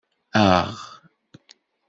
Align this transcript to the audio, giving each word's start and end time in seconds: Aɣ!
Aɣ! 0.49 0.75